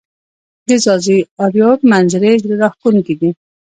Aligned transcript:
د 0.67 0.69
ځاځي 0.83 1.17
اریوب 1.43 1.79
منظزرې 1.91 2.33
زړه 2.41 2.55
راښکونکې 2.61 3.13
دي 3.21 3.29